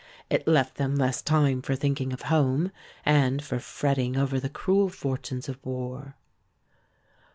[0.31, 2.71] It left them less time for thinking of home
[3.05, 6.15] and for fretting over the cruel fortunes of war.